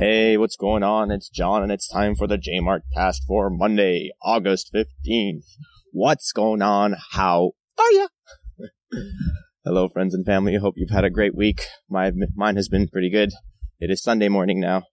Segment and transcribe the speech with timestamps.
[0.00, 1.10] Hey, what's going on?
[1.10, 5.42] It's John and it's time for the JMark cast for Monday, August 15th.
[5.90, 6.94] What's going on?
[7.10, 8.06] How are ya?
[9.64, 10.54] Hello, friends and family.
[10.54, 11.66] Hope you've had a great week.
[11.90, 13.32] My, mine has been pretty good.
[13.80, 14.84] It is Sunday morning now,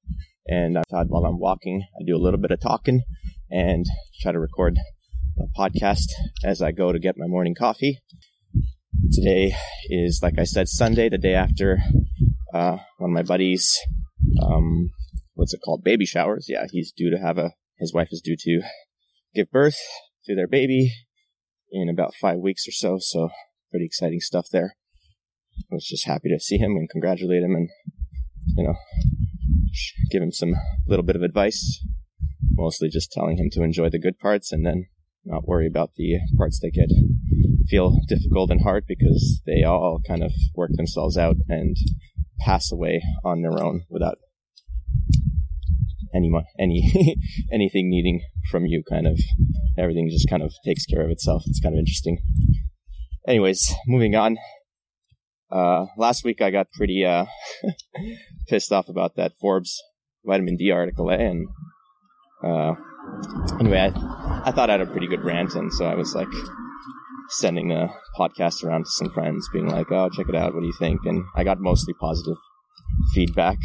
[0.48, 3.04] and I thought while I'm walking, I do a little bit of talking
[3.52, 3.86] and
[4.24, 4.80] try to record
[5.38, 6.08] a podcast
[6.44, 8.00] as I go to get my morning coffee.
[9.12, 9.56] Today
[9.88, 11.78] is, like I said, Sunday, the day after
[12.52, 13.80] uh, one of my buddies
[14.42, 14.90] um,
[15.34, 15.84] what's it called?
[15.84, 16.48] Baby showers.
[16.50, 18.62] Yeah, he's due to have a, his wife is due to
[19.34, 19.78] give birth
[20.26, 20.92] to their baby
[21.72, 22.98] in about five weeks or so.
[23.00, 23.30] So
[23.72, 24.76] pretty exciting stuff there.
[25.72, 27.70] I was just happy to see him and congratulate him and,
[28.56, 28.76] you know,
[30.12, 30.54] give him some
[30.88, 31.84] little bit of advice.
[32.52, 34.88] Mostly just telling him to enjoy the good parts and then
[35.26, 36.90] not worry about the parts that get
[37.68, 41.76] feel difficult and hard because they all kind of work themselves out and
[42.40, 44.18] pass away on their own without
[46.14, 47.18] any any
[47.52, 49.20] anything needing from you kind of.
[49.78, 51.44] Everything just kind of takes care of itself.
[51.48, 52.20] It's kind of interesting.
[53.28, 54.38] Anyways moving on.
[55.52, 57.26] Uh, last week i got pretty uh,
[58.48, 59.80] pissed off about that forbes
[60.26, 61.18] vitamin d article eh?
[61.18, 61.48] and
[62.44, 62.74] uh,
[63.60, 66.28] anyway I, I thought i had a pretty good rant and so i was like
[67.30, 70.68] sending a podcast around to some friends being like oh check it out what do
[70.68, 72.38] you think and i got mostly positive
[73.14, 73.58] feedback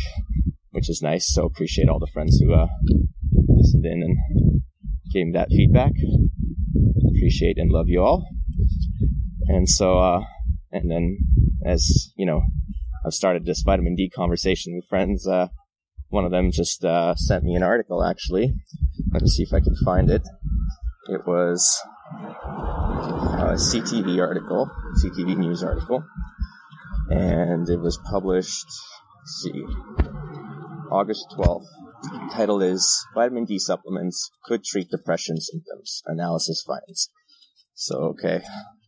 [0.70, 1.33] which is nice.
[1.33, 2.66] So appreciate all the friends who uh,
[3.48, 4.62] listened in and
[5.12, 5.92] gave me that feedback.
[7.16, 8.27] Appreciate and love you all.
[9.48, 10.20] And so, uh,
[10.72, 11.19] and then
[11.64, 12.42] as you know,
[13.05, 15.27] I've started this vitamin D conversation with friends.
[15.27, 15.48] Uh,
[16.08, 18.05] one of them just uh, sent me an article.
[18.05, 18.55] Actually,
[19.12, 20.22] let me see if I can find it.
[21.08, 21.81] It was
[22.12, 24.69] Uh, a CTV article,
[25.05, 26.03] CTV news article,
[27.08, 28.66] and it was published.
[29.27, 29.62] See,
[30.91, 31.66] August 12th.
[32.33, 36.03] Title is Vitamin D Supplements Could Treat Depression Symptoms.
[36.06, 37.11] Analysis finds.
[37.75, 38.41] So, okay,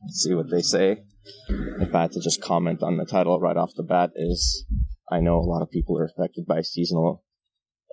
[0.02, 1.02] let's see what they say.
[1.48, 4.66] If I had to just comment on the title right off the bat is,
[5.10, 7.22] I know a lot of people are affected by seasonal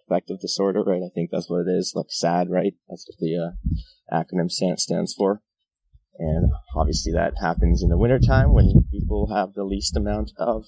[0.09, 1.02] affective disorder, right?
[1.03, 2.74] I think that's what it is, like SAD, right?
[2.90, 5.42] That's what the uh, acronym stands for.
[6.18, 10.66] And obviously that happens in the wintertime when people have the least amount of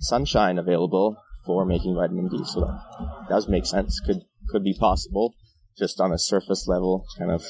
[0.00, 2.38] sunshine available for making vitamin D.
[2.44, 4.00] So that does make sense.
[4.00, 5.34] Could could be possible,
[5.78, 7.44] just on a surface level, kind of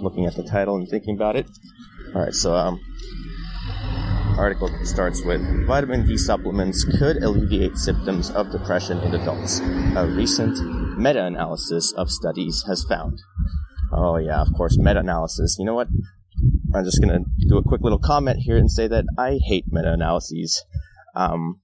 [0.00, 1.46] looking at the title and thinking about it.
[2.14, 2.80] All right, so um,
[4.38, 9.60] article starts with vitamin D supplements could alleviate symptoms of depression in adults.
[9.96, 10.56] A recent
[10.98, 13.18] meta-analysis of studies has found.
[13.92, 15.56] Oh yeah, of course, meta-analysis.
[15.58, 15.88] You know what?
[16.74, 20.64] I'm just gonna do a quick little comment here and say that I hate meta-analyses.
[21.14, 21.60] Um,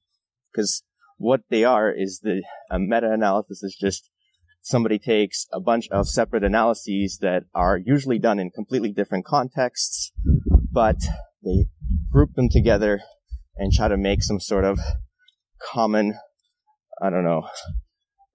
[0.51, 0.83] because
[1.19, 4.11] what they are is the a meta-analysis is just
[4.63, 10.13] somebody takes a bunch of separate analyses that are usually done in completely different contexts,
[10.73, 10.97] but
[11.43, 11.67] they
[12.11, 13.01] group them together
[13.57, 14.79] and try to make some sort of
[15.73, 16.15] common,
[17.01, 17.49] I don't know,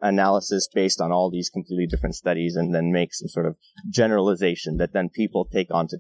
[0.01, 3.56] analysis based on all these completely different studies and then make some sort of
[3.90, 5.97] generalization that then people take on to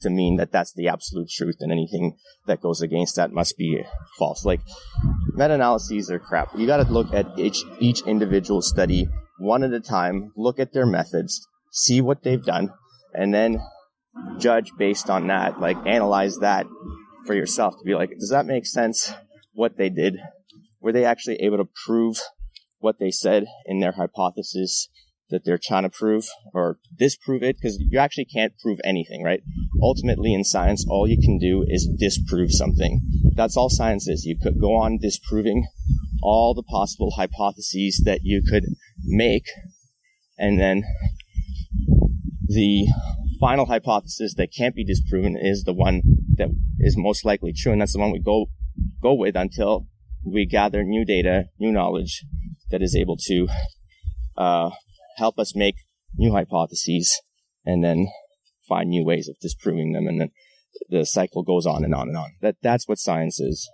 [0.00, 3.82] to mean that that's the absolute truth and anything that goes against that must be
[4.18, 4.44] false.
[4.44, 4.60] Like
[5.34, 6.50] meta-analyses are crap.
[6.56, 9.08] You got to look at each each individual study
[9.38, 12.70] one at a time, look at their methods, see what they've done,
[13.12, 13.60] and then
[14.38, 15.60] judge based on that.
[15.60, 16.66] Like analyze that
[17.26, 19.12] for yourself to be like, does that make sense?
[19.52, 20.16] What they did?
[20.80, 22.20] Were they actually able to prove
[22.78, 24.88] what they said in their hypothesis?
[25.30, 29.42] that they're trying to prove or disprove it because you actually can't prove anything, right?
[29.82, 33.02] Ultimately, in science, all you can do is disprove something.
[33.34, 34.24] That's all science is.
[34.24, 35.66] You could go on disproving
[36.22, 38.64] all the possible hypotheses that you could
[39.04, 39.46] make,
[40.38, 40.84] and then
[42.46, 42.86] the
[43.40, 46.02] final hypothesis that can't be disproven is the one
[46.36, 46.48] that
[46.78, 48.46] is most likely true, and that's the one we go
[49.02, 49.86] go with until
[50.24, 52.24] we gather new data, new knowledge
[52.70, 53.48] that is able to
[54.36, 54.70] uh,
[55.16, 55.76] help us make
[56.16, 57.20] new hypotheses
[57.64, 58.08] and then
[58.68, 60.06] find new ways of disproving them.
[60.06, 60.30] And then
[60.88, 62.32] the cycle goes on and on and on.
[62.40, 63.70] That, that's what science is.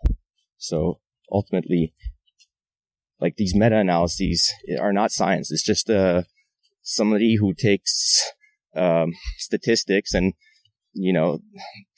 [0.58, 1.00] So
[1.30, 1.94] ultimately,
[3.20, 5.50] like these meta-analyses are not science.
[5.50, 6.22] It's just, uh,
[6.82, 8.20] somebody who takes,
[8.76, 10.34] um, statistics and,
[10.92, 11.38] you know,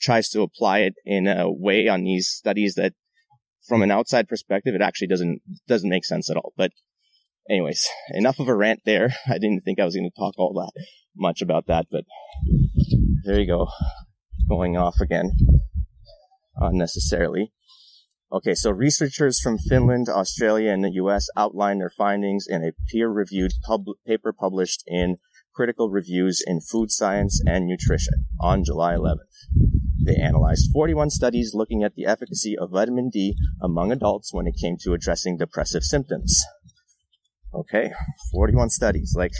[0.01, 2.93] tries to apply it in a way on these studies that
[3.67, 6.53] from an outside perspective, it actually doesn't, doesn't make sense at all.
[6.55, 6.71] But
[7.49, 9.13] anyways, enough of a rant there.
[9.27, 10.81] I didn't think I was going to talk all that
[11.15, 12.03] much about that, but
[13.23, 13.67] there you go.
[14.47, 15.31] Going off again
[16.57, 17.51] unnecessarily.
[18.31, 23.53] Okay, so researchers from Finland, Australia, and the US outlined their findings in a peer-reviewed
[23.65, 25.17] pub- paper published in
[25.55, 29.19] Critical Reviews in Food Science and Nutrition on July 11th.
[30.05, 34.55] They analyzed 41 studies looking at the efficacy of vitamin D among adults when it
[34.61, 36.43] came to addressing depressive symptoms.
[37.53, 37.93] Okay,
[38.33, 39.13] 41 studies.
[39.17, 39.31] Like,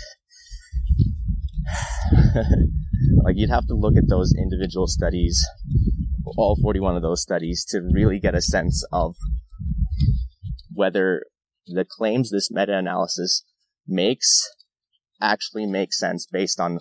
[3.23, 5.45] like you'd have to look at those individual studies,
[6.37, 9.15] all 41 of those studies, to really get a sense of
[10.73, 11.23] whether
[11.67, 13.43] the claims this meta-analysis
[13.85, 14.49] makes
[15.21, 16.79] actually make sense based on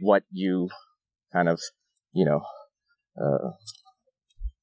[0.00, 0.68] what you
[1.32, 1.60] kind of,
[2.12, 2.42] you know,
[3.20, 3.50] uh,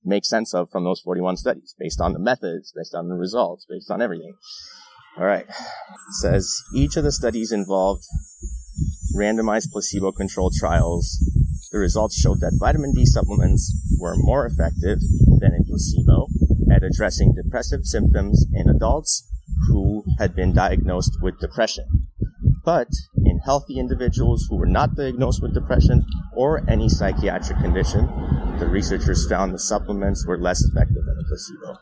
[0.03, 3.65] make sense of from those 41 studies, based on the methods, based on the results,
[3.69, 4.35] based on everything.
[5.17, 5.45] All right.
[5.47, 8.03] It says each of the studies involved
[9.15, 11.19] randomized placebo controlled trials.
[11.71, 14.99] The results showed that vitamin D supplements were more effective
[15.39, 16.27] than a placebo
[16.71, 19.27] at addressing depressive symptoms in adults
[19.67, 22.02] who had been diagnosed with depression.
[22.65, 22.87] But
[23.25, 28.07] in healthy individuals who were not diagnosed with depression or any psychiatric condition,
[28.57, 31.77] the researchers found the supplements were less effective than a placebo.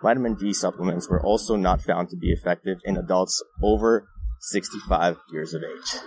[0.00, 4.08] Vitamin D supplements were also not found to be effective in adults over
[4.40, 6.00] 65 years of age.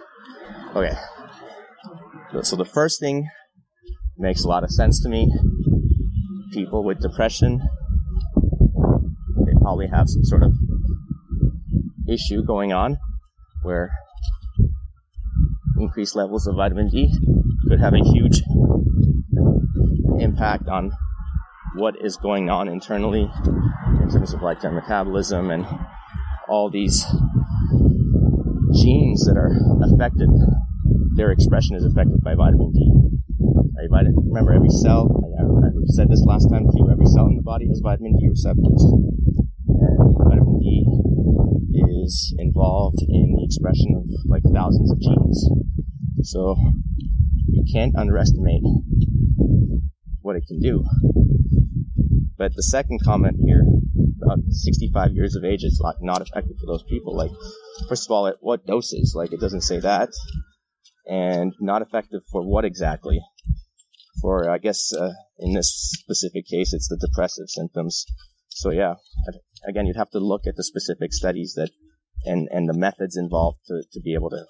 [0.74, 0.96] Okay.
[2.44, 3.30] So the first thing
[4.18, 5.30] makes a lot of sense to me.
[6.54, 7.62] People with depression,
[9.46, 10.54] they probably have some sort of
[12.08, 12.98] issue going on
[13.62, 13.92] where
[15.80, 17.12] increased levels of vitamin D
[17.68, 18.42] could have a huge
[20.20, 20.92] impact on
[21.76, 23.30] what is going on internally
[24.02, 25.66] in terms of like their metabolism and
[26.48, 27.06] all these
[28.76, 29.52] genes that are
[29.84, 30.30] affected,
[31.16, 32.92] their expression is affected by vitamin D.
[33.82, 35.10] Remember, every cell,
[35.40, 38.30] I, I said this last time too, every cell in the body has vitamin D
[38.30, 38.84] receptors.
[39.68, 40.86] And vitamin D
[42.04, 45.50] is involved in the expression of like thousands of genes.
[46.24, 46.56] So
[47.48, 48.62] you can't underestimate
[50.22, 50.84] what it can do.
[52.38, 53.64] But the second comment here,
[54.24, 57.16] about 65 years of age, is like not effective for those people.
[57.16, 57.32] Like,
[57.88, 59.14] first of all, at what doses?
[59.16, 60.10] Like, it doesn't say that.
[61.06, 63.20] And not effective for what exactly?
[64.22, 68.06] For, I guess, uh, in this specific case, it's the depressive symptoms.
[68.50, 68.96] So yeah,
[69.68, 71.72] again, you'd have to look at the specific studies that,
[72.26, 74.46] and, and the methods involved to, to be able to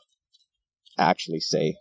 [0.97, 1.75] actually say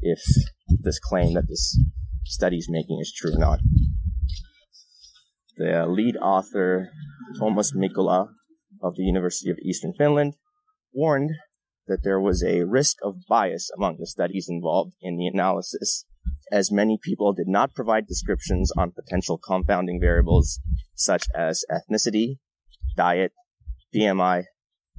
[0.00, 0.20] if
[0.68, 1.78] this claim that this
[2.24, 3.60] study is making is true or not.
[5.56, 6.90] The lead author,
[7.38, 8.28] Thomas Mikola
[8.82, 10.34] of the University of Eastern Finland,
[10.92, 11.30] warned
[11.86, 16.06] that there was a risk of bias among the studies involved in the analysis,
[16.50, 20.60] as many people did not provide descriptions on potential confounding variables
[20.94, 22.38] such as ethnicity,
[22.96, 23.32] diet,
[23.94, 24.44] BMI,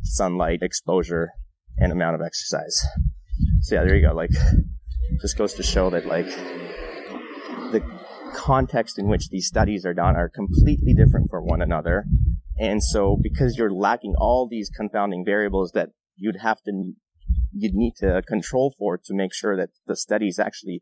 [0.01, 1.29] sunlight exposure,
[1.77, 2.81] and amount of exercise.
[3.61, 4.13] So yeah, there you go.
[4.13, 4.31] Like,
[5.21, 6.27] just goes to show that like
[7.71, 7.83] the
[8.33, 12.05] context in which these studies are done are completely different from one another.
[12.59, 16.93] And so because you're lacking all these confounding variables that you'd have to,
[17.53, 20.81] you'd need to control for to make sure that the studies actually,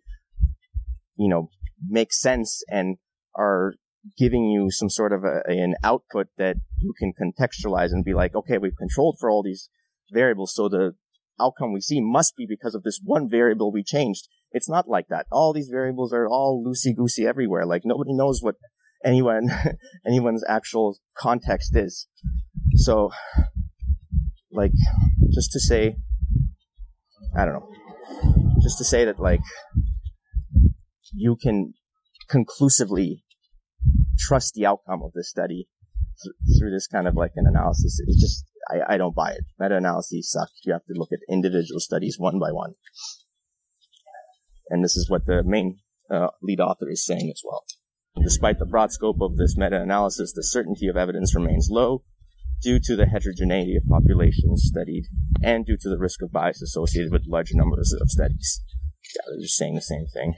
[1.15, 1.49] you know,
[1.87, 2.97] make sense and
[3.35, 3.73] are
[4.17, 8.35] giving you some sort of a, an output that you can contextualize and be like,
[8.35, 9.69] okay, we've controlled for all these
[10.11, 10.53] variables.
[10.53, 10.95] So the
[11.39, 14.27] outcome we see must be because of this one variable we changed.
[14.51, 15.25] It's not like that.
[15.31, 17.65] All these variables are all loosey goosey everywhere.
[17.65, 18.55] Like nobody knows what
[19.03, 19.49] anyone,
[20.05, 22.07] anyone's actual context is.
[22.75, 23.11] So,
[24.51, 24.71] like,
[25.33, 25.95] just to say,
[27.35, 27.69] I don't know,
[28.61, 29.41] just to say that like,
[31.13, 31.73] you can
[32.29, 33.22] conclusively
[34.17, 35.67] trust the outcome of this study
[36.23, 38.01] th- through this kind of like an analysis.
[38.05, 39.45] It's just, I, I don't buy it.
[39.59, 40.49] Meta-analyses suck.
[40.63, 42.75] You have to look at individual studies one by one.
[44.69, 47.63] And this is what the main uh, lead author is saying as well.
[48.23, 52.03] Despite the broad scope of this meta-analysis, the certainty of evidence remains low
[52.61, 55.05] due to the heterogeneity of populations studied
[55.43, 58.61] and due to the risk of bias associated with larger numbers of studies.
[59.15, 60.35] Yeah, they're just saying the same thing.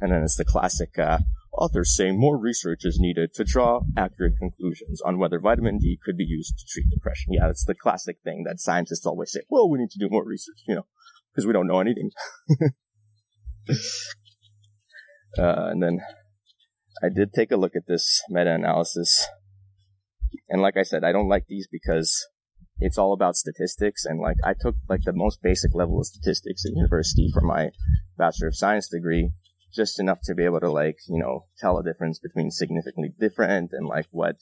[0.00, 1.18] And then it's the classic, uh,
[1.52, 6.16] authors say more research is needed to draw accurate conclusions on whether vitamin D could
[6.16, 7.32] be used to treat depression.
[7.32, 9.40] Yeah, that's the classic thing that scientists always say.
[9.50, 10.86] Well, we need to do more research, you know,
[11.32, 12.10] because we don't know anything.
[15.38, 16.00] uh, and then
[17.02, 19.26] I did take a look at this meta-analysis.
[20.48, 22.26] And like I said, I don't like these because
[22.78, 24.04] it's all about statistics.
[24.04, 27.70] And like I took like the most basic level of statistics at university for my
[28.16, 29.30] Bachelor of Science degree
[29.74, 33.70] just enough to be able to like, you know, tell a difference between significantly different
[33.72, 34.36] and like what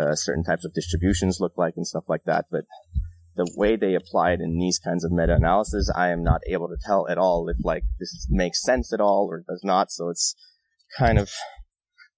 [0.00, 2.46] uh, certain types of distributions look like and stuff like that.
[2.50, 2.64] But
[3.36, 6.76] the way they apply it in these kinds of meta-analysis, I am not able to
[6.84, 9.90] tell at all if like this makes sense at all or does not.
[9.90, 10.34] So it's
[10.98, 11.30] kind of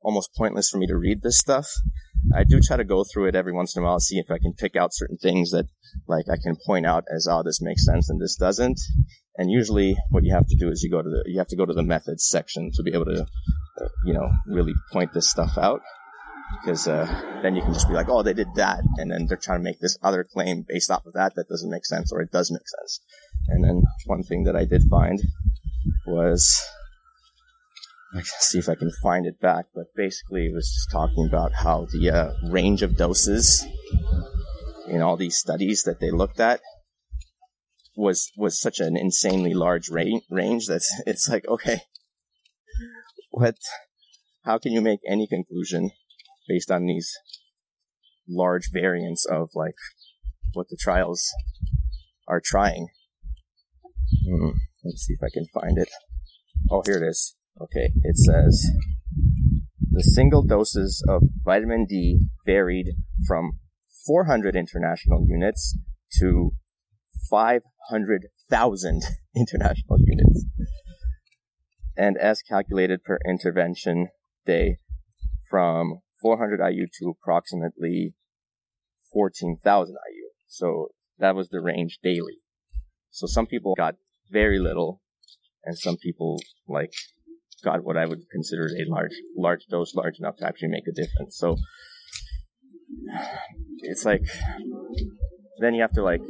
[0.02, 1.68] almost pointless for me to read this stuff.
[2.34, 4.38] I do try to go through it every once in a while, see if I
[4.38, 5.66] can pick out certain things that
[6.08, 8.80] like I can point out as, oh, this makes sense and this doesn't.
[9.36, 11.56] And usually what you have to do is you go to the, you have to
[11.56, 15.28] go to the methods section to be able to, uh, you know, really point this
[15.28, 15.80] stuff out.
[16.60, 18.80] Because, uh, then you can just be like, oh, they did that.
[18.98, 21.70] And then they're trying to make this other claim based off of that that doesn't
[21.70, 23.00] make sense or it does make sense.
[23.48, 25.20] And then one thing that I did find
[26.06, 26.62] was,
[28.12, 31.26] I can see if I can find it back, but basically it was just talking
[31.26, 33.66] about how the uh, range of doses
[34.86, 36.60] in all these studies that they looked at
[37.96, 41.80] was was such an insanely large range range that it's like okay
[43.30, 43.56] what
[44.44, 45.90] how can you make any conclusion
[46.48, 47.10] based on these
[48.28, 49.74] large variants of like
[50.52, 51.30] what the trials
[52.28, 52.88] are trying?
[54.28, 54.52] Mm,
[54.84, 55.88] let's see if i can find it.
[56.70, 57.34] Oh here it is.
[57.60, 58.66] Okay it says
[59.90, 62.88] the single doses of vitamin d varied
[63.26, 63.52] from
[64.06, 65.78] 400 international units
[66.18, 66.52] to
[67.30, 69.02] 500,000
[69.36, 70.44] international units.
[71.96, 74.08] And as calculated per intervention
[74.46, 74.78] day
[75.48, 78.14] from 400 IU to approximately
[79.12, 80.28] 14,000 IU.
[80.46, 80.88] So
[81.18, 82.38] that was the range daily.
[83.10, 83.94] So some people got
[84.30, 85.00] very little
[85.64, 86.92] and some people like
[87.62, 90.92] got what I would consider a large, large dose, large enough to actually make a
[90.92, 91.36] difference.
[91.36, 91.56] So
[93.80, 94.22] it's like
[95.60, 96.20] then you have to like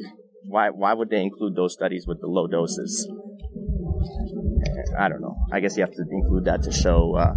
[0.46, 3.08] why why would they include those studies with the low doses?
[4.98, 5.36] I don't know.
[5.52, 7.34] I guess you have to include that to show, uh,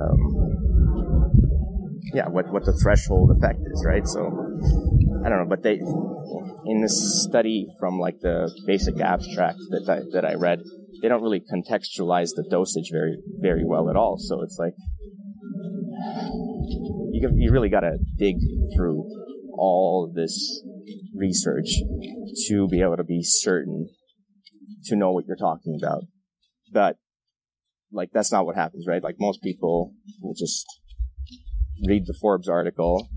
[0.00, 1.30] um,
[2.12, 4.06] yeah, what what the threshold effect is, right?
[4.06, 4.20] So
[5.24, 5.80] I don't know, but they
[6.66, 10.60] in this study from like the basic abstract that I, that I read,
[11.00, 14.18] they don't really contextualize the dosage very very well at all.
[14.18, 14.74] So it's like
[17.12, 18.36] you you really got to dig
[18.74, 19.04] through
[19.56, 20.62] all this
[21.14, 21.66] research
[22.48, 23.88] to be able to be certain
[24.84, 26.02] to know what you're talking about.
[26.72, 26.96] But
[27.92, 29.02] like that's not what happens, right?
[29.02, 30.66] Like most people will just
[31.86, 33.08] read the Forbes article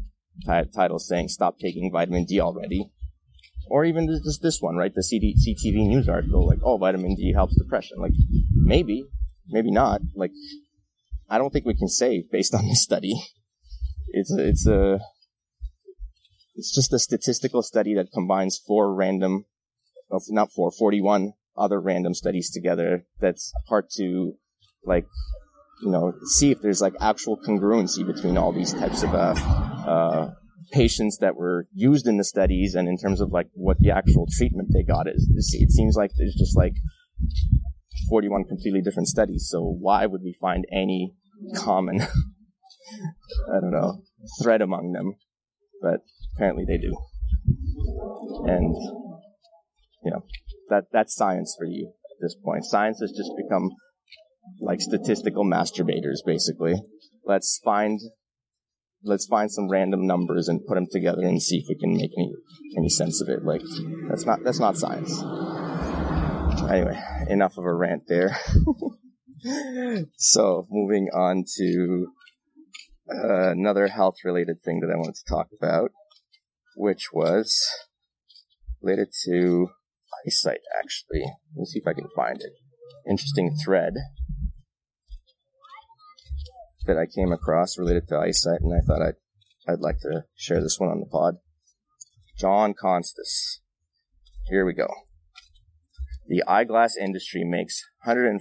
[0.46, 2.90] t- title saying "Stop taking vitamin D already,"
[3.70, 4.94] or even just this one, right?
[4.94, 8.14] The CD- CTV news article, like, "Oh, vitamin D helps depression." Like
[8.54, 9.06] maybe,
[9.48, 10.02] maybe not.
[10.16, 10.32] Like
[11.30, 13.14] I don't think we can say based on this study
[14.12, 15.00] it's a, it's a,
[16.60, 19.46] it's just a statistical study that combines four random,
[20.28, 23.06] not four, 41 other random studies together.
[23.22, 24.34] That's hard to,
[24.84, 25.06] like,
[25.82, 29.36] you know, see if there's like actual congruency between all these types of, uh,
[29.88, 30.32] uh,
[30.74, 34.28] patients that were used in the studies and in terms of like what the actual
[34.38, 35.28] treatment they got is.
[35.54, 36.76] It seems like there's just like
[38.10, 39.48] 41 completely different studies.
[39.50, 41.16] So why would we find any
[41.56, 42.02] common
[43.52, 44.04] I don't know,
[44.42, 45.16] thread among them,
[45.82, 46.02] but
[46.40, 46.96] apparently they do.
[48.46, 48.74] And,
[50.04, 50.24] you know,
[50.70, 52.64] that, that's science for you at this point.
[52.64, 53.70] Science has just become
[54.62, 56.76] like statistical masturbators, basically.
[57.26, 58.00] Let's find,
[59.04, 62.12] let's find some random numbers and put them together and see if we can make
[62.18, 62.34] any,
[62.78, 63.44] any sense of it.
[63.44, 63.62] Like,
[64.10, 65.22] that's not, that's not science.
[66.72, 68.38] Anyway, enough of a rant there.
[70.18, 72.08] so, moving on to
[73.12, 75.92] uh, another health related thing that I wanted to talk about,
[76.80, 77.54] which was
[78.82, 79.68] related to
[80.26, 81.24] eyesight, actually.
[81.54, 82.54] Let me see if I can find it.
[83.08, 83.96] Interesting thread
[86.86, 89.16] that I came across related to eyesight, and I thought I'd,
[89.68, 91.36] I'd like to share this one on the pod.
[92.38, 93.60] John Constas.
[94.48, 94.88] Here we go.
[96.30, 98.40] The eyeglass industry makes $140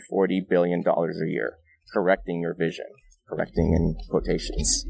[0.48, 1.56] billion a year,
[1.92, 2.86] correcting your vision
[3.28, 4.86] correcting in quotations.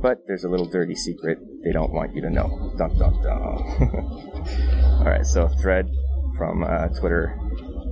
[0.00, 2.72] But there's a little dirty secret they don't want you to know.
[2.76, 3.38] Dun dun dun.
[4.98, 5.90] All right, so thread
[6.36, 7.38] from uh, Twitter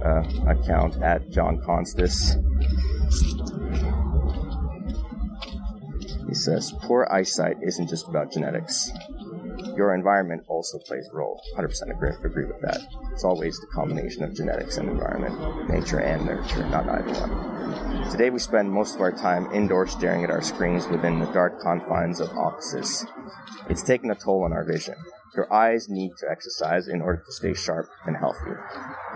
[0.04, 2.36] uh, account at John Constas.
[6.28, 8.90] He says, poor eyesight isn't just about genetics.
[9.76, 11.40] Your environment also plays a role.
[11.56, 12.80] 100% agree, agree with that.
[13.12, 18.10] It's always the combination of genetics and environment, nature and nurture, not either one.
[18.10, 21.60] Today we spend most of our time indoors staring at our screens within the dark
[21.60, 23.06] confines of offices.
[23.70, 24.94] It's taken a toll on our vision.
[25.34, 28.50] Your eyes need to exercise in order to stay sharp and healthy.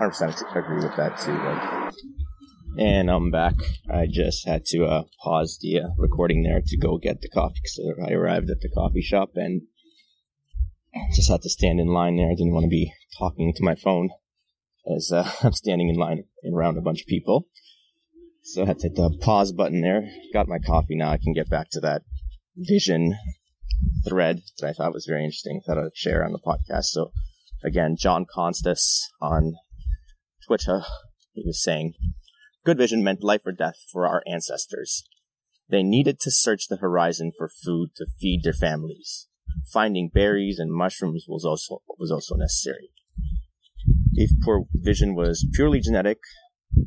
[0.01, 1.37] 100% agree with that too.
[1.37, 1.93] Like,
[2.79, 3.53] And I'm back.
[3.87, 7.59] I just had to uh, pause the uh, recording there to go get the coffee
[7.61, 9.61] because I arrived at the coffee shop and
[11.13, 12.27] just had to stand in line there.
[12.27, 14.09] I didn't want to be talking to my phone
[14.95, 17.47] as uh, I'm standing in line around a bunch of people.
[18.43, 20.09] So I had to hit the pause button there.
[20.33, 21.11] Got my coffee now.
[21.11, 22.03] I can get back to that
[22.55, 23.17] vision
[24.07, 25.61] thread that I thought was very interesting.
[25.65, 26.85] Thought I'd share on the podcast.
[26.85, 27.11] So
[27.63, 29.55] again, John Constas on
[30.45, 30.83] Twitter,
[31.33, 31.93] he was saying,
[32.65, 35.03] Good vision meant life or death for our ancestors.
[35.69, 39.27] They needed to search the horizon for food to feed their families.
[39.71, 42.89] Finding berries and mushrooms was also, was also necessary.
[44.13, 46.19] If poor vision was purely genetic,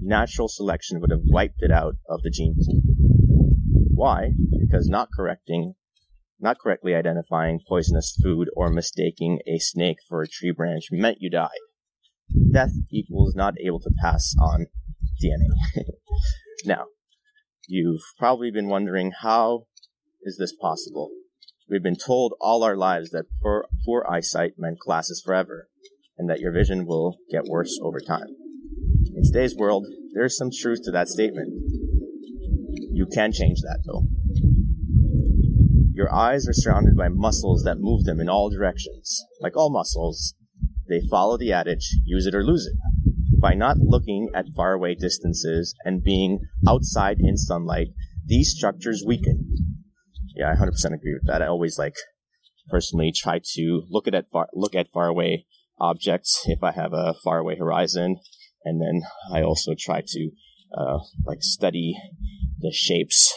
[0.01, 2.81] natural selection would have wiped it out of the gene pool.
[3.95, 4.33] Why?
[4.59, 5.75] Because not correcting,
[6.41, 11.31] not correctly identifying poisonous food or mistaking a snake for a tree branch meant you
[11.31, 11.49] died.
[12.53, 14.67] Death equals not able to pass on
[15.23, 15.85] DNA.
[16.65, 16.87] now,
[17.69, 19.67] you've probably been wondering how
[20.23, 21.11] is this possible?
[21.71, 25.69] We've been told all our lives that poor, poor eyesight meant glasses forever,
[26.19, 28.27] and that your vision will get worse over time.
[29.15, 31.53] In today's world, there's some truth to that statement.
[32.93, 34.03] You can change that though.
[35.95, 39.25] Your eyes are surrounded by muscles that move them in all directions.
[39.41, 40.35] Like all muscles,
[40.89, 42.77] they follow the adage, use it or lose it
[43.41, 47.89] by not looking at faraway distances and being outside in sunlight,
[48.27, 49.70] these structures weaken.
[50.41, 51.43] Yeah, I 100% agree with that.
[51.43, 51.97] I always like
[52.71, 55.45] personally try to look at far, look at faraway
[55.79, 58.17] objects if I have a faraway horizon,
[58.65, 60.31] and then I also try to
[60.75, 61.95] uh, like study
[62.59, 63.35] the shapes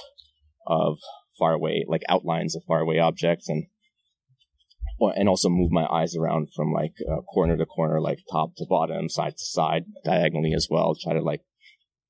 [0.65, 0.97] of
[1.37, 3.65] faraway like outlines of faraway objects and
[5.17, 8.65] and also move my eyes around from like uh, corner to corner, like top to
[8.69, 10.95] bottom, side to side, diagonally as well.
[10.95, 11.41] Try to like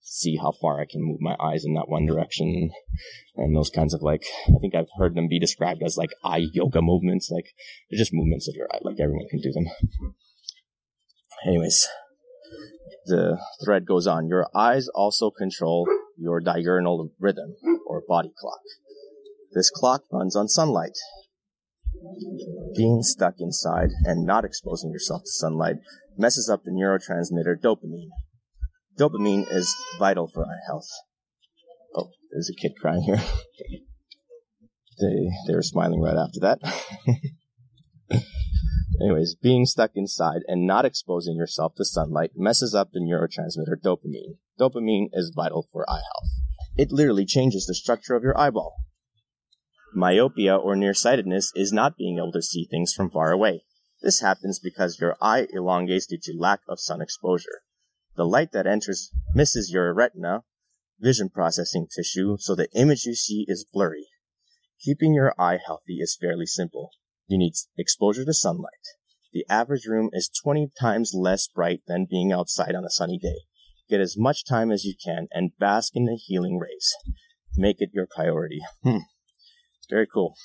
[0.03, 2.69] see how far I can move my eyes in that one direction
[3.35, 6.45] and those kinds of like, I think I've heard them be described as like eye
[6.53, 7.31] yoga movements.
[7.31, 7.45] Like
[7.89, 8.79] they're just movements of your eye.
[8.81, 9.65] Like everyone can do them.
[11.47, 11.87] Anyways,
[13.05, 14.27] the thread goes on.
[14.27, 15.87] Your eyes also control
[16.17, 17.55] your diurnal rhythm
[17.87, 18.61] or body clock.
[19.53, 20.97] This clock runs on sunlight
[22.75, 25.77] being stuck inside and not exposing yourself to sunlight
[26.17, 28.09] messes up the neurotransmitter dopamine.
[28.99, 30.87] Dopamine is vital for eye health.
[31.95, 33.17] Oh, there's a kid crying here.
[34.99, 36.59] they they were smiling right after that.
[39.01, 44.37] Anyways, being stuck inside and not exposing yourself to sunlight messes up the neurotransmitter dopamine.
[44.59, 46.29] Dopamine is vital for eye health.
[46.77, 48.75] It literally changes the structure of your eyeball.
[49.95, 53.63] Myopia or nearsightedness is not being able to see things from far away.
[54.01, 57.61] This happens because your eye elongates due to lack of sun exposure.
[58.15, 60.43] The light that enters misses your retina,
[60.99, 64.07] vision processing tissue, so the image you see is blurry.
[64.79, 66.91] Keeping your eye healthy is fairly simple.
[67.27, 68.71] You need exposure to sunlight.
[69.31, 73.41] The average room is 20 times less bright than being outside on a sunny day.
[73.89, 76.93] Get as much time as you can and bask in the healing rays.
[77.55, 78.61] Make it your priority.
[78.83, 78.99] Hmm.
[79.89, 80.35] Very cool.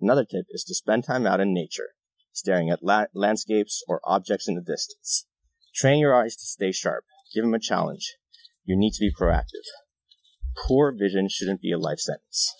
[0.00, 1.90] Another tip is to spend time out in nature,
[2.32, 5.26] staring at la- landscapes or objects in the distance.
[5.78, 7.04] Train your eyes to stay sharp.
[7.34, 8.16] Give them a challenge.
[8.64, 9.66] You need to be proactive.
[10.66, 12.52] Poor vision shouldn't be a life sentence.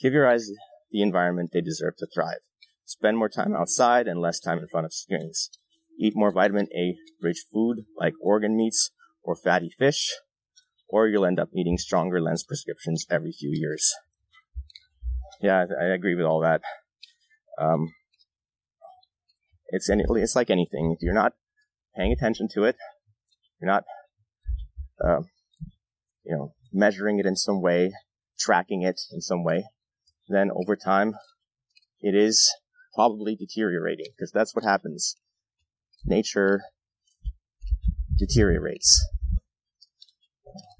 [0.00, 0.50] Give your eyes
[0.90, 2.40] the environment they deserve to thrive.
[2.84, 5.50] Spend more time outside and less time in front of screens.
[5.98, 8.90] Eat more vitamin A rich food like organ meats
[9.22, 10.14] or fatty fish,
[10.88, 13.92] or you'll end up needing stronger lens prescriptions every few years
[15.40, 16.62] yeah, I, agree with all that.
[17.60, 17.92] Um,
[19.68, 20.94] it's any, it's like anything.
[20.96, 21.34] If you're not
[21.96, 22.76] paying attention to it,
[23.60, 23.84] you're not,
[25.04, 25.20] uh,
[26.24, 27.92] you know, measuring it in some way,
[28.38, 29.64] tracking it in some way,
[30.28, 31.14] then over time,
[32.00, 32.54] it is
[32.94, 35.16] probably deteriorating because that's what happens.
[36.04, 36.62] Nature
[38.18, 39.06] deteriorates.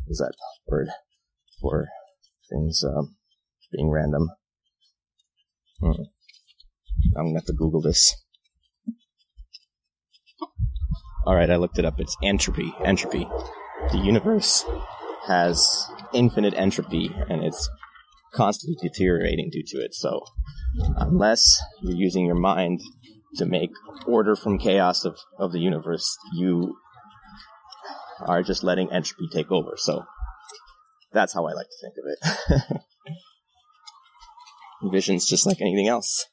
[0.08, 0.32] Is that
[0.66, 0.88] word
[1.60, 1.86] for
[2.50, 3.16] things um,
[3.72, 4.30] being random?
[5.80, 6.02] Hmm.
[7.16, 8.14] I'm gonna have to Google this.
[11.28, 12.00] All right, I looked it up.
[12.00, 12.72] It's entropy.
[12.82, 13.28] Entropy.
[13.92, 14.64] The universe
[15.26, 17.68] has infinite entropy, and it's
[18.32, 19.94] constantly deteriorating due to it.
[19.94, 20.24] So,
[20.96, 22.80] unless you're using your mind
[23.34, 23.68] to make
[24.06, 26.78] order from chaos of, of the universe, you
[28.20, 29.72] are just letting entropy take over.
[29.76, 30.04] So,
[31.12, 32.80] that's how I like to think of it.
[34.90, 36.24] Vision's just like anything else.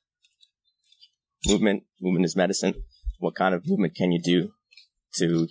[1.45, 2.75] Movement, movement is medicine.
[3.19, 4.51] What kind of movement can you do
[5.17, 5.47] to,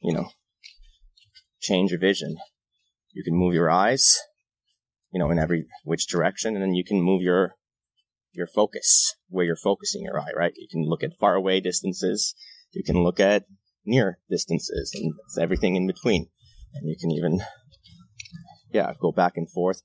[0.00, 0.28] you know,
[1.60, 2.36] change your vision.
[3.12, 4.18] You can move your eyes,
[5.12, 7.54] you know, in every which direction, and then you can move your
[8.32, 10.52] your focus, where you're focusing your eye, right?
[10.56, 12.34] You can look at far away distances,
[12.72, 13.44] you can look at
[13.86, 16.26] near distances, and everything in between.
[16.74, 17.40] And you can even,
[18.72, 19.82] yeah, go back and forth.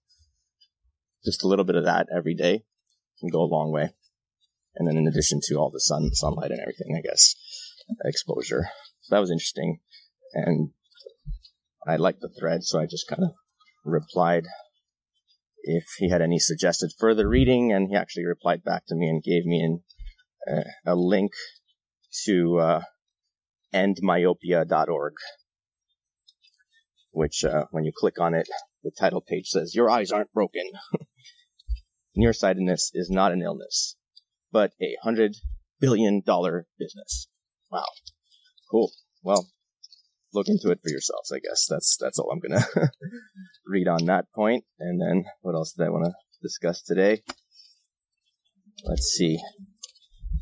[1.24, 2.64] Just a little bit of that every day
[3.20, 3.92] can go a long way.
[4.76, 7.36] And then in addition to all the sun, sunlight and everything, I guess,
[8.04, 8.70] exposure.
[9.10, 9.80] So that was interesting.
[10.34, 10.70] And
[11.88, 13.32] I liked the thread, so I just kind of
[13.84, 14.44] replied
[15.64, 19.24] if he had any suggested further reading, and he actually replied back to me and
[19.24, 19.84] gave me an,
[20.48, 21.32] uh, a link
[22.26, 22.82] to uh,
[23.74, 25.14] endmyopia.org,
[27.10, 28.48] which uh, when you click on it,
[28.84, 30.70] the title page says, Your eyes aren't broken.
[32.16, 33.96] Nearsightedness is not an illness,
[34.52, 35.36] but a hundred
[35.80, 37.28] billion dollar business.
[37.72, 37.86] Wow.
[38.70, 38.92] Cool.
[39.24, 39.48] Well,
[40.34, 41.68] look into it for yourselves, I guess.
[41.70, 42.66] That's, that's all I'm gonna
[43.66, 44.64] read on that point.
[44.80, 47.22] And then what else did I want to discuss today?
[48.86, 49.40] Let's see.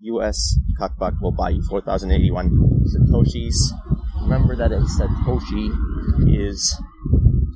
[0.00, 3.54] US cuckbuck will buy you 4,081 Satoshis
[4.22, 5.70] remember that a Satoshi
[6.28, 6.80] is,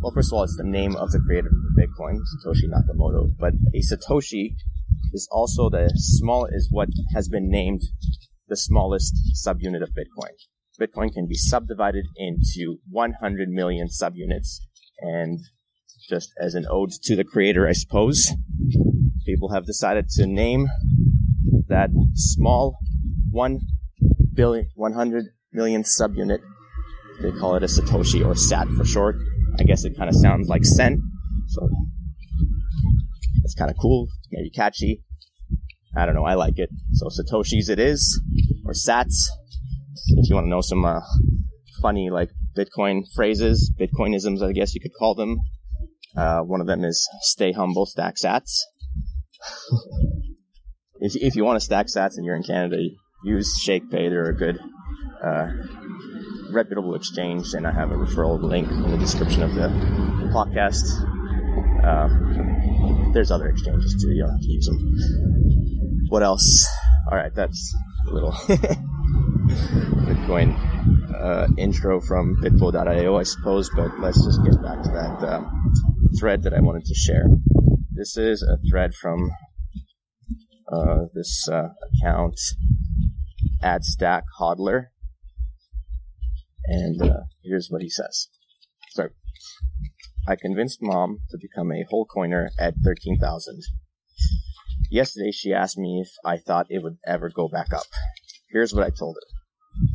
[0.02, 3.52] well, first of all, it's the name of the creator of Bitcoin, Satoshi Nakamoto, but
[3.74, 4.54] a Satoshi
[5.12, 7.82] is also the small, is what has been named
[8.48, 9.14] the smallest
[9.46, 10.32] subunit of Bitcoin.
[10.80, 14.58] Bitcoin can be subdivided into 100 million subunits,
[14.98, 15.38] and
[16.08, 18.32] just as an ode to the creator, I suppose,
[19.24, 20.66] people have decided to name
[21.68, 22.78] that small
[23.30, 23.60] 1
[24.34, 26.40] billion, 100 million subunit
[27.20, 29.16] they call it a Satoshi or SAT for short.
[29.58, 31.00] I guess it kind of sounds like cent,
[31.48, 31.68] so
[33.44, 35.02] it's kind of cool, maybe catchy.
[35.96, 36.70] I don't know, I like it.
[36.94, 38.20] So Satoshis it is,
[38.66, 39.28] or Sats.
[40.08, 41.00] If you want to know some uh,
[41.80, 45.38] funny like Bitcoin phrases, Bitcoinisms, I guess you could call them.
[46.16, 48.58] Uh, one of them is stay humble, stack Sats.
[51.00, 52.76] if if you want to stack Sats and you're in Canada,
[53.24, 54.10] use ShakePay.
[54.10, 54.58] They're a good
[55.24, 55.48] uh,
[56.50, 59.68] reputable exchange, and I have a referral link in the description of the
[60.32, 60.84] podcast.
[61.84, 64.10] Um, there's other exchanges too.
[64.10, 66.06] You don't have to use them.
[66.08, 66.68] What else?
[67.10, 67.74] All right, that's
[68.08, 68.32] a little
[70.04, 70.56] Bitcoin
[71.14, 73.70] uh, intro from Bitbo.io, I suppose.
[73.74, 75.72] But let's just get back to that um,
[76.18, 77.26] thread that I wanted to share.
[77.92, 79.30] This is a thread from
[80.72, 81.68] uh, this uh,
[82.00, 82.38] account,
[83.64, 84.88] at Stack Hodler.
[86.66, 88.28] And uh, here's what he says.
[88.90, 89.08] So,
[90.28, 93.62] I convinced mom to become a whole coiner at 13,000.
[94.90, 97.86] Yesterday she asked me if I thought it would ever go back up.
[98.50, 99.88] Here's what I told her.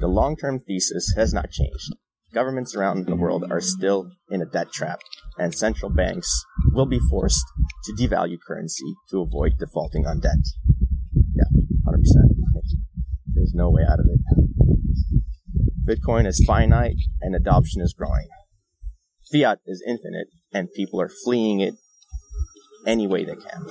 [0.00, 1.94] The long-term thesis has not changed.
[2.32, 5.00] Governments around the world are still in a debt trap,
[5.38, 7.44] and central banks will be forced
[7.84, 10.44] to devalue currency to avoid defaulting on debt.
[13.54, 13.66] Yeah, 100%.
[13.66, 14.20] There's no way out of it.
[15.88, 18.28] Bitcoin is finite and adoption is growing.
[19.32, 21.74] Fiat is infinite and people are fleeing it
[22.86, 23.64] any way they can.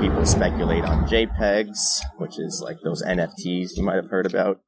[0.00, 1.78] People speculate on JPEGs,
[2.18, 4.60] which is like those NFTs you might have heard about,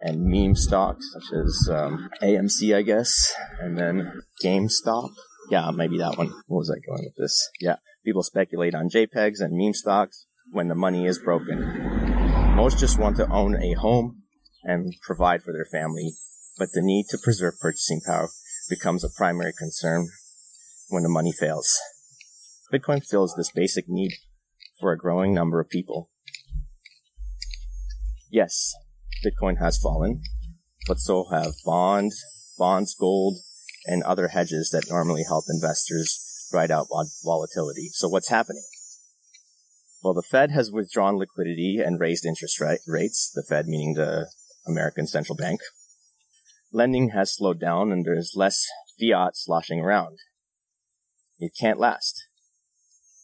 [0.00, 5.10] and meme stocks such as um, AMC, I guess, and then GameStop.
[5.50, 6.32] Yeah, maybe that one.
[6.46, 7.50] What was I going with this?
[7.60, 12.09] Yeah, people speculate on JPEGs and meme stocks when the money is broken.
[12.60, 14.20] Most just want to own a home
[14.62, 16.12] and provide for their family,
[16.58, 18.28] but the need to preserve purchasing power
[18.68, 20.10] becomes a primary concern
[20.90, 21.78] when the money fails.
[22.70, 24.12] Bitcoin fills this basic need
[24.78, 26.10] for a growing number of people.
[28.30, 28.74] Yes,
[29.24, 30.20] Bitcoin has fallen,
[30.86, 32.22] but so have bonds,
[32.58, 33.38] bonds, gold,
[33.86, 36.88] and other hedges that normally help investors ride out
[37.24, 37.88] volatility.
[37.94, 38.64] So what's happening?
[40.02, 43.30] Well, the Fed has withdrawn liquidity and raised interest rates.
[43.34, 44.30] The Fed meaning the
[44.66, 45.60] American Central Bank.
[46.72, 48.64] Lending has slowed down and there's less
[48.98, 50.18] fiat sloshing around.
[51.38, 52.24] It can't last.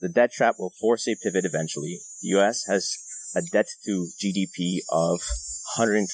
[0.00, 2.00] The debt trap will force a pivot eventually.
[2.22, 2.92] The US has
[3.34, 5.20] a debt to GDP of
[5.78, 6.06] 124%,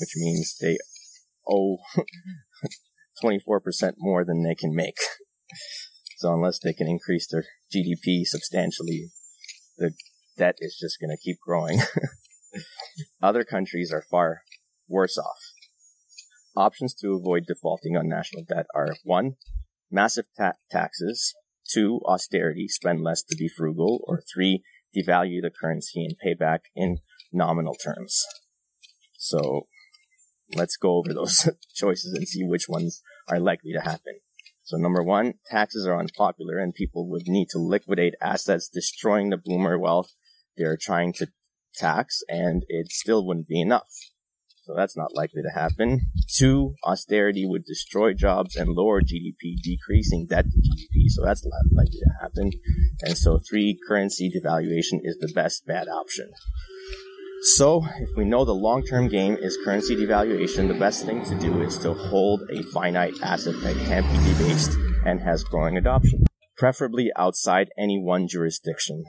[0.00, 0.78] which means they
[1.48, 1.78] owe
[3.24, 4.96] 24% more than they can make.
[6.16, 9.10] So unless they can increase their GDP substantially,
[9.78, 9.92] the
[10.36, 11.80] debt is just going to keep growing.
[13.22, 14.42] Other countries are far
[14.88, 15.38] worse off.
[16.56, 19.34] Options to avoid defaulting on national debt are one,
[19.90, 21.34] massive ta- taxes,
[21.68, 24.62] two, austerity, spend less to be frugal, or three,
[24.96, 26.98] devalue the currency and pay back in
[27.30, 28.24] nominal terms.
[29.18, 29.66] So
[30.54, 34.20] let's go over those choices and see which ones are likely to happen.
[34.66, 39.36] So number one, taxes are unpopular and people would need to liquidate assets, destroying the
[39.36, 40.12] boomer wealth
[40.56, 41.28] they're trying to
[41.74, 43.90] tax and it still wouldn't be enough.
[44.64, 46.10] So that's not likely to happen.
[46.36, 51.08] Two, austerity would destroy jobs and lower GDP, decreasing debt to GDP.
[51.08, 52.50] So that's not likely to happen.
[53.02, 56.32] And so three, currency devaluation is the best bad option.
[57.54, 61.38] So, if we know the long term game is currency devaluation, the best thing to
[61.38, 64.72] do is to hold a finite asset that can't be debased
[65.04, 66.24] and has growing adoption,
[66.56, 69.04] preferably outside any one jurisdiction.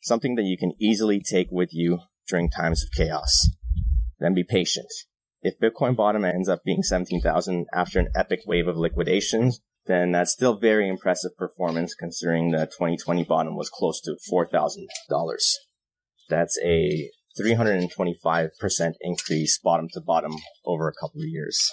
[0.00, 3.48] Something that you can easily take with you during times of chaos.
[4.18, 4.88] Then be patient.
[5.40, 10.32] If Bitcoin bottom ends up being 17,000 after an epic wave of liquidations, then that's
[10.32, 14.86] still very impressive performance considering the 2020 bottom was close to $4,000.
[16.28, 21.70] That's a 325% increase bottom to bottom over a couple of years.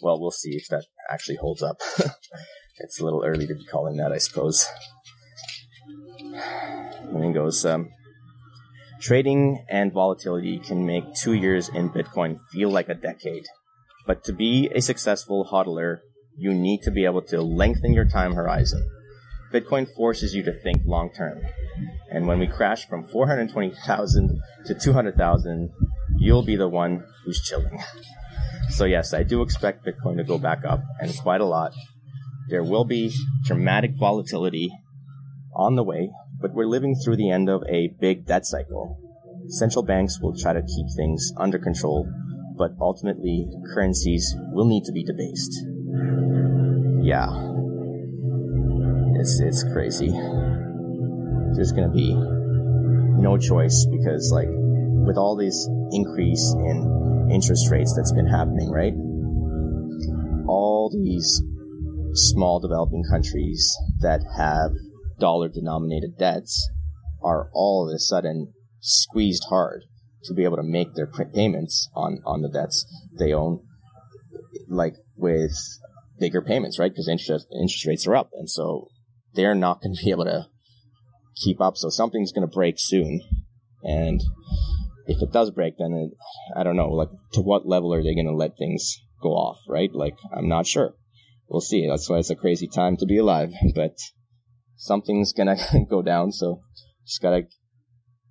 [0.00, 1.76] Well, we'll see if that actually holds up.
[2.78, 4.66] it's a little early to be calling that, I suppose.
[6.24, 7.90] And then goes, um,
[9.00, 13.44] trading and volatility can make two years in Bitcoin feel like a decade.
[14.06, 15.98] But to be a successful hodler,
[16.36, 18.82] you need to be able to lengthen your time horizon.
[19.54, 21.40] Bitcoin forces you to think long term.
[22.10, 25.70] And when we crash from 420,000 to 200,000,
[26.18, 27.78] you'll be the one who's chilling.
[28.70, 31.72] So yes, I do expect Bitcoin to go back up and quite a lot.
[32.48, 33.14] There will be
[33.44, 34.70] dramatic volatility
[35.54, 38.98] on the way, but we're living through the end of a big debt cycle.
[39.48, 42.10] Central banks will try to keep things under control,
[42.58, 45.52] but ultimately currencies will need to be debased.
[47.02, 47.53] Yeah,
[49.24, 50.10] it's it's crazy.
[51.56, 54.48] There's gonna be no choice because like
[55.06, 58.92] with all this increase in interest rates that's been happening, right?
[60.46, 61.42] All these
[62.12, 64.72] small developing countries that have
[65.18, 66.70] dollar denominated debts
[67.22, 69.84] are all of a sudden squeezed hard
[70.24, 72.84] to be able to make their payments on, on the debts
[73.18, 73.60] they own,
[74.68, 75.52] like with
[76.20, 76.92] bigger payments, right?
[76.92, 78.30] Because interest, interest rates are up.
[78.34, 78.88] And so
[79.34, 80.46] they're not going to be able to
[81.36, 81.76] keep up.
[81.76, 83.20] So something's going to break soon.
[83.82, 84.20] And
[85.06, 86.16] if it does break, then it,
[86.58, 89.58] I don't know, like to what level are they going to let things go off,
[89.68, 89.90] right?
[89.92, 90.94] Like I'm not sure.
[91.48, 91.86] We'll see.
[91.86, 93.96] That's why it's a crazy time to be alive, but
[94.76, 96.32] something's going to go down.
[96.32, 96.62] So
[97.06, 97.42] just got to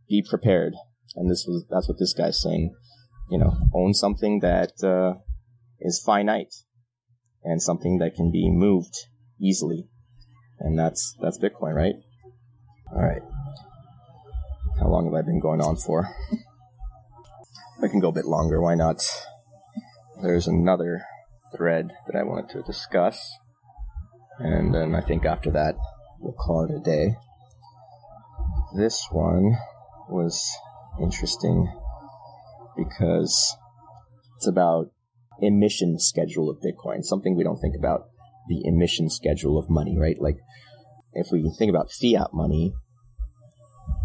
[0.10, 0.74] be prepared.
[1.16, 2.74] And this was, that's what this guy's saying.
[3.30, 5.20] You know, own something that, uh,
[5.80, 6.54] is finite
[7.44, 8.96] and something that can be moved
[9.40, 9.90] easily
[10.64, 11.96] and that's that's Bitcoin, right?
[12.92, 13.22] All right.
[14.80, 16.10] How long have I been going on for?
[17.84, 18.62] I can go a bit longer.
[18.62, 19.04] Why not?
[20.22, 21.04] There's another
[21.56, 23.38] thread that I wanted to discuss,
[24.40, 25.76] and then I think after that
[26.20, 27.16] we'll call it a day.
[28.76, 29.58] This one
[30.10, 30.50] was
[31.00, 31.72] interesting
[32.76, 33.56] because
[34.38, 34.92] it's about
[35.42, 38.08] emission schedule of Bitcoin, something we don't think about
[38.48, 40.20] the emission schedule of money, right?
[40.20, 40.38] Like,
[41.14, 42.74] if we think about fiat money,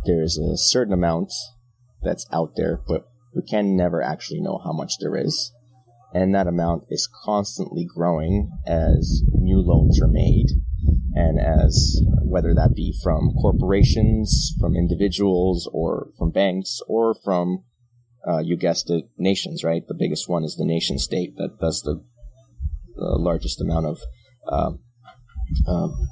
[0.05, 1.33] there's a certain amount
[2.03, 5.53] that's out there, but we can never actually know how much there is.
[6.15, 10.47] And that amount is constantly growing as new loans are made
[11.15, 17.65] and as whether that be from corporations, from individuals, or from banks, or from,
[18.27, 19.83] uh, you guessed it, nations, right?
[19.87, 22.03] The biggest one is the nation state that does the,
[22.95, 23.99] the largest amount of
[24.49, 24.81] um,
[25.67, 26.09] um,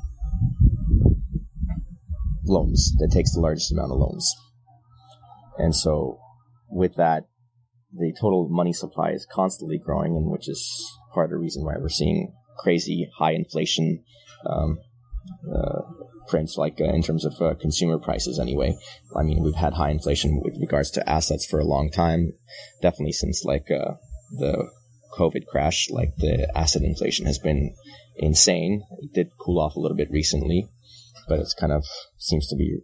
[2.44, 4.34] loans, that takes the largest amount of loans.
[5.58, 6.18] And so
[6.68, 7.24] with that,
[7.92, 11.74] the total money supply is constantly growing, and which is part of the reason why
[11.78, 14.04] we're seeing crazy high inflation
[14.44, 14.78] um,
[15.54, 15.82] uh,
[16.28, 18.38] prints, like uh, in terms of uh, consumer prices.
[18.38, 18.76] Anyway,
[19.16, 22.32] I mean, we've had high inflation with regards to assets for a long time,
[22.82, 23.94] definitely since like uh,
[24.38, 24.68] the
[25.18, 25.88] COVID crash.
[25.90, 27.74] Like the asset inflation has been
[28.16, 28.82] insane.
[29.00, 30.68] It did cool off a little bit recently,
[31.28, 31.84] but it's kind of
[32.18, 32.78] seems to be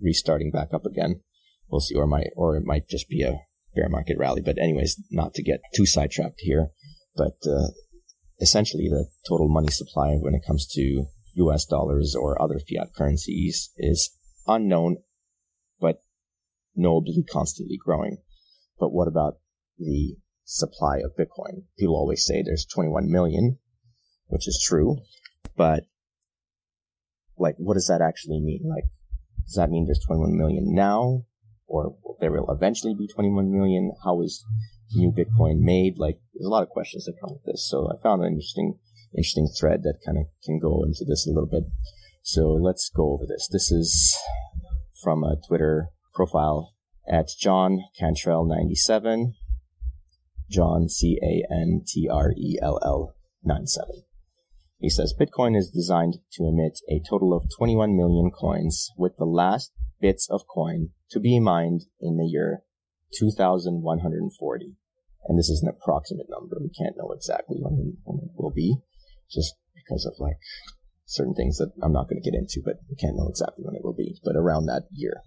[0.00, 1.20] restarting back up again.
[1.68, 3.40] We'll see, or might, or it might just be a
[3.74, 4.40] bear market rally.
[4.40, 6.68] But anyways, not to get too sidetracked here,
[7.14, 7.68] but uh,
[8.40, 11.66] essentially the total money supply when it comes to U.S.
[11.66, 14.10] dollars or other fiat currencies is
[14.46, 14.96] unknown,
[15.80, 16.02] but
[16.74, 18.18] knowably constantly growing.
[18.80, 19.34] But what about
[19.78, 20.16] the
[20.48, 21.64] supply of Bitcoin.
[21.78, 23.58] People always say there's 21 million,
[24.28, 24.98] which is true,
[25.56, 25.84] but
[27.38, 28.62] like, what does that actually mean?
[28.68, 28.84] Like,
[29.44, 31.24] does that mean there's 21 million now?
[31.66, 33.92] Or there will eventually be 21 million?
[34.04, 34.44] How is
[34.94, 35.98] new Bitcoin made?
[35.98, 37.68] Like, there's a lot of questions that come with this.
[37.68, 38.78] So I found an interesting,
[39.16, 41.64] interesting thread that kind of can go into this a little bit.
[42.22, 43.48] So let's go over this.
[43.50, 44.16] This is
[45.02, 46.74] from a Twitter profile
[47.08, 49.34] at John Cantrell 97.
[50.50, 53.14] John C A N T R E L L
[53.44, 54.02] 97.
[54.78, 59.24] He says Bitcoin is designed to emit a total of 21 million coins, with the
[59.24, 62.62] last bits of coin to be mined in the year
[63.18, 64.76] 2140.
[65.26, 66.58] And this is an approximate number.
[66.60, 68.76] We can't know exactly when, when it will be,
[69.28, 70.38] just because of like
[71.06, 73.74] certain things that I'm not going to get into, but we can't know exactly when
[73.74, 75.22] it will be, but around that year.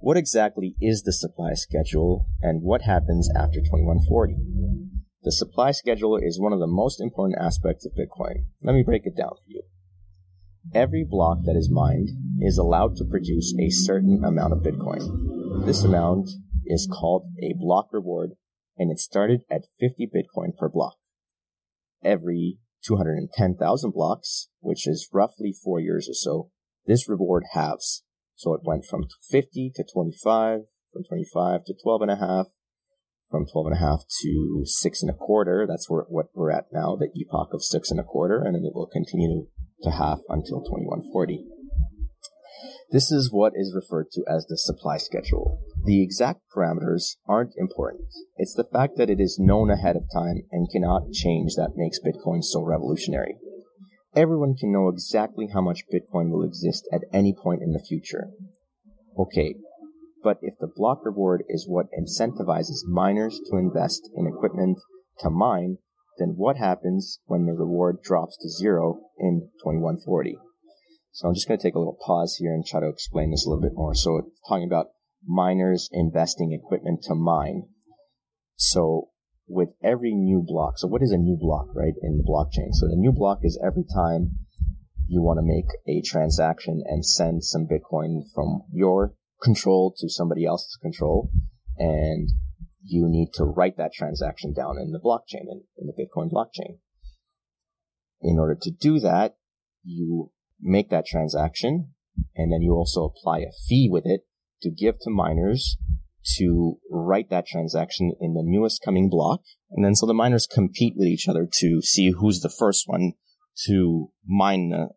[0.00, 4.34] What exactly is the supply schedule and what happens after 2140?
[5.22, 8.46] The supply schedule is one of the most important aspects of Bitcoin.
[8.62, 9.62] Let me break it down for you.
[10.74, 12.08] Every block that is mined
[12.40, 15.66] is allowed to produce a certain amount of Bitcoin.
[15.66, 16.30] This amount
[16.64, 18.30] is called a block reward
[18.78, 20.96] and it started at 50 Bitcoin per block.
[22.02, 26.50] Every 210,000 blocks, which is roughly four years or so,
[26.86, 28.04] this reward halves.
[28.36, 30.60] So it went from 50 to 25,
[30.94, 32.46] from 25 to 12 and a half,
[33.30, 35.66] from 12 and a half to six and a quarter.
[35.68, 38.74] That's where, what we're at now, the epoch of six and a quarter, and it
[38.74, 39.46] will continue
[39.82, 41.44] to half until 2140.
[42.90, 45.60] This is what is referred to as the supply schedule.
[45.84, 48.08] The exact parameters aren't important.
[48.36, 52.00] It's the fact that it is known ahead of time and cannot change that makes
[52.00, 53.36] Bitcoin so revolutionary.
[54.14, 58.30] Everyone can know exactly how much Bitcoin will exist at any point in the future.
[59.16, 59.54] Okay,
[60.22, 64.78] but if the block reward is what incentivizes miners to invest in equipment
[65.20, 65.78] to mine,
[66.18, 70.36] then what happens when the reward drops to zero in 2140?
[71.12, 73.44] So I'm just going to take a little pause here and try to explain this
[73.44, 73.94] a little bit more.
[73.94, 74.88] So it's talking about
[75.26, 77.64] miners investing equipment to mine.
[78.56, 79.08] So
[79.48, 82.72] with every new block, so what is a new block, right, in the blockchain?
[82.72, 84.32] So the new block is every time
[85.08, 90.44] you want to make a transaction and send some Bitcoin from your control to somebody
[90.44, 91.30] else's control.
[91.76, 92.28] And
[92.84, 96.78] you need to write that transaction down in the blockchain, in, in the Bitcoin blockchain.
[98.22, 99.36] In order to do that,
[99.82, 101.94] you make that transaction
[102.36, 104.22] and then you also apply a fee with it
[104.62, 105.76] to give to miners
[106.36, 109.40] to write that transaction in the newest coming block.
[109.70, 113.12] And then so the miners compete with each other to see who's the first one
[113.66, 114.88] to mine the,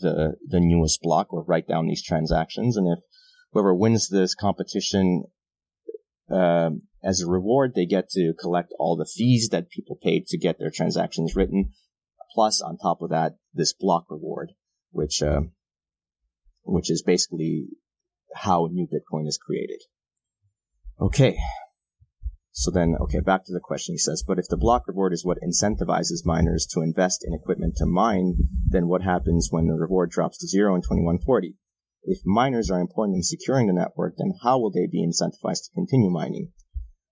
[0.00, 2.76] the, the newest block or write down these transactions.
[2.76, 3.04] And if
[3.52, 5.24] whoever wins this competition,
[6.30, 10.38] um, as a reward, they get to collect all the fees that people paid to
[10.38, 11.70] get their transactions written.
[12.34, 14.52] Plus, on top of that, this block reward,
[14.92, 15.40] which, uh,
[16.62, 17.66] which is basically
[18.34, 19.80] how new Bitcoin is created.
[21.00, 21.36] Okay.
[22.52, 23.94] So then, okay, back to the question.
[23.94, 27.76] He says, but if the block reward is what incentivizes miners to invest in equipment
[27.76, 28.36] to mine,
[28.68, 31.54] then what happens when the reward drops to zero in 2140?
[32.02, 35.74] If miners are important in securing the network, then how will they be incentivized to
[35.74, 36.52] continue mining?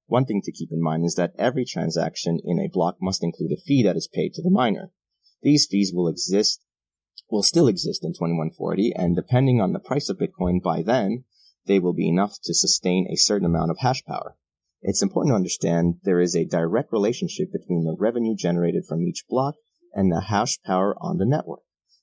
[0.07, 3.53] One thing to keep in mind is that every transaction in a block must include
[3.53, 4.91] a fee that is paid to the miner.
[5.43, 6.65] These fees will exist,
[7.31, 11.25] will still exist in 2140, and depending on the price of Bitcoin by then,
[11.67, 14.37] they will be enough to sustain a certain amount of hash power.
[14.81, 19.25] It's important to understand there is a direct relationship between the revenue generated from each
[19.29, 19.57] block
[19.93, 21.61] and the hash power on the network.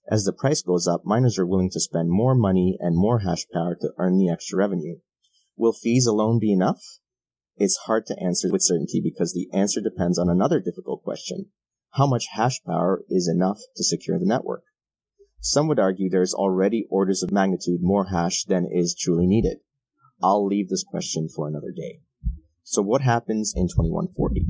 [0.07, 3.47] As the price goes up, miners are willing to spend more money and more hash
[3.51, 4.99] power to earn the extra revenue.
[5.57, 6.99] Will fees alone be enough?
[7.57, 11.47] It's hard to answer with certainty because the answer depends on another difficult question.
[11.91, 14.63] How much hash power is enough to secure the network?
[15.39, 19.59] Some would argue there's already orders of magnitude more hash than is truly needed.
[20.21, 22.01] I'll leave this question for another day.
[22.63, 24.45] So what happens in 2140?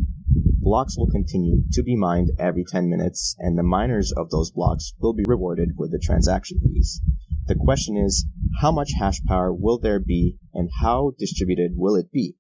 [0.65, 4.93] Blocks will continue to be mined every 10 minutes, and the miners of those blocks
[4.99, 6.99] will be rewarded with the transaction fees.
[7.45, 8.25] The question is,
[8.61, 12.35] how much hash power will there be, and how distributed will it be?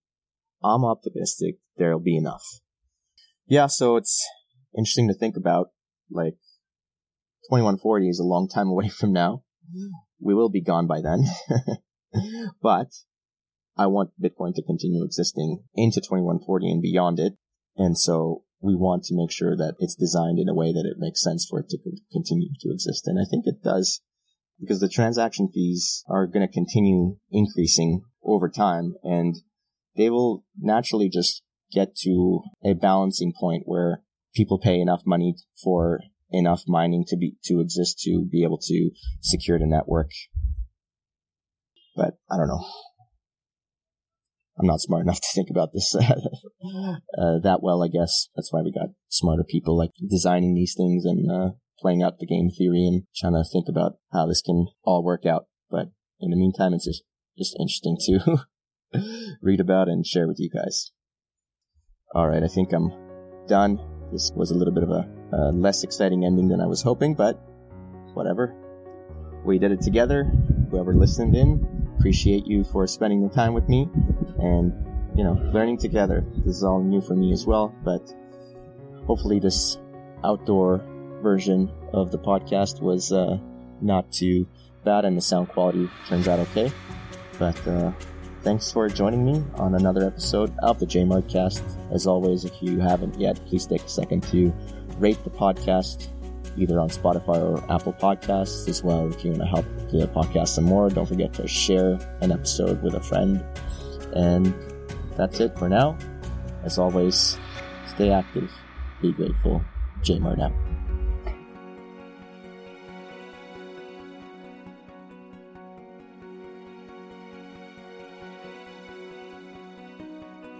[0.63, 2.43] I'm optimistic there'll be enough.
[3.45, 4.27] Yeah, so it's
[4.75, 5.67] interesting to think about,
[6.09, 6.33] like,
[7.51, 9.43] 2140 is a long time away from now.
[10.19, 11.25] We will be gone by then.
[12.61, 12.87] but
[13.77, 17.33] I want Bitcoin to continue existing into 2140 and beyond it.
[17.77, 20.97] And so we want to make sure that it's designed in a way that it
[20.97, 21.77] makes sense for it to
[22.11, 23.07] continue to exist.
[23.07, 24.01] And I think it does
[24.59, 29.35] because the transaction fees are going to continue increasing over time and
[29.95, 34.01] they will naturally just get to a balancing point where
[34.33, 36.01] people pay enough money for
[36.31, 40.11] enough mining to be to exist to be able to secure the network.
[41.95, 42.65] But I don't know.
[44.57, 48.29] I'm not smart enough to think about this uh, that well, I guess.
[48.35, 51.49] That's why we got smarter people like designing these things and uh,
[51.79, 55.25] playing out the game theory and trying to think about how this can all work
[55.25, 55.47] out.
[55.69, 55.87] But
[56.21, 57.03] in the meantime, it's just,
[57.37, 60.91] just interesting to read about and share with you guys.
[62.13, 62.91] All right, I think I'm
[63.47, 63.79] done.
[64.13, 67.13] This was a little bit of a, a less exciting ending than I was hoping,
[67.13, 67.41] but
[68.13, 68.55] whatever.
[69.43, 70.23] We did it together.
[70.71, 73.89] Whoever listened in, appreciate you for spending the time with me
[74.39, 74.73] and,
[75.15, 76.25] you know, learning together.
[76.45, 78.13] This is all new for me as well, but
[79.05, 79.77] hopefully this
[80.23, 80.83] outdoor
[81.21, 83.37] version of the podcast was uh,
[83.81, 84.47] not too
[84.83, 86.71] bad and the sound quality turns out okay.
[87.39, 87.91] But uh,
[88.43, 91.61] thanks for joining me on another episode of the JMartcast.
[91.91, 94.53] As always, if you haven't yet, please take a second to
[94.97, 96.09] rate the podcast
[96.57, 99.07] either on Spotify or Apple Podcasts as well.
[99.11, 102.81] If you want to help the podcast some more, don't forget to share an episode
[102.81, 103.43] with a friend.
[104.15, 104.53] And
[105.17, 105.97] that's it for now.
[106.63, 107.37] As always,
[107.87, 108.49] stay active,
[109.01, 109.61] be grateful.
[110.01, 110.64] JMart out.